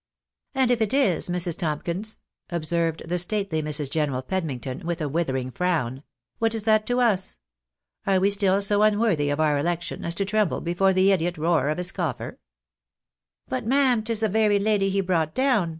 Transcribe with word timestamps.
"And 0.55 0.71
if 0.71 0.81
it 0.81 0.95
is, 0.95 1.29
Mrs. 1.29 1.55
Tomkins," 1.59 2.17
observed 2.49 3.07
the 3.07 3.19
stately 3.19 3.61
Mrs. 3.61 3.87
General 3.91 4.23
Pedmington, 4.23 4.83
with 4.83 4.99
a 4.99 5.07
withering 5.07 5.51
frown," 5.51 6.01
what 6.39 6.55
is 6.55 6.63
that 6.63 6.87
to 6.87 6.99
us? 6.99 7.37
Are 8.07 8.19
we 8.19 8.31
still 8.31 8.63
so 8.63 8.81
unworthy 8.81 9.29
of 9.29 9.39
our 9.39 9.59
election 9.59 10.03
as 10.03 10.15
to 10.15 10.25
tremble 10.25 10.59
before 10.61 10.91
the 10.91 11.11
idiot 11.11 11.37
roar 11.37 11.69
of 11.69 11.77
a 11.77 11.83
scoffer?"" 11.83 12.39
But, 13.47 13.67
ma'am, 13.67 14.01
'tis 14.01 14.21
the 14.21 14.29
very 14.29 14.57
lady 14.57 14.89
he 14.89 15.01
brought 15.01 15.35
down 15.35 15.69